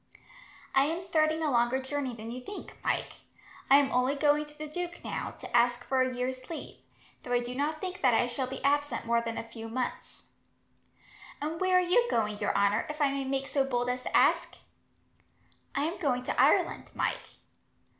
[0.73, 3.17] "I am starting a longer journey than you think, Mike.
[3.69, 6.79] I am only going to the duke, now, to ask for a year's leave;
[7.21, 10.23] though I do not think that I shall be absent more than a few months."
[11.39, 14.17] "And where are you going, your honour, if I may make so bold as to
[14.17, 14.57] ask?"
[15.75, 17.21] "I am going to Ireland, Mike."